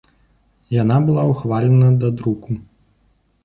[0.75, 2.51] Яна была ўхвалена да друку.